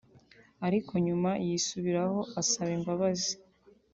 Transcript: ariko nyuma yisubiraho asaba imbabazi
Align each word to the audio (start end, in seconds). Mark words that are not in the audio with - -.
ariko 0.67 0.91
nyuma 1.05 1.31
yisubiraho 1.45 2.19
asaba 2.41 2.69
imbabazi 2.77 3.33